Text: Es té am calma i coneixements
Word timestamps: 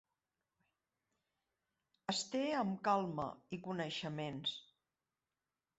Es 2.15 2.23
té 2.33 2.43
am 2.63 2.75
calma 2.89 3.29
i 3.57 3.61
coneixements 3.69 4.61